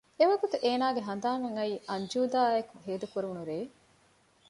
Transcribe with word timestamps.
އެވަގުތު 0.19 0.57
އޭނާގެ 0.63 1.01
ހަނދާނަށް 1.07 1.57
އައީ 1.57 1.73
އަންޖޫދާ 1.89 2.37
އާއެކު 2.45 2.73
ހޭދަކުރެވުނު 2.85 3.41
ރޭ 3.49 3.57